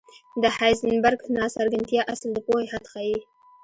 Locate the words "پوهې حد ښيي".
2.45-3.17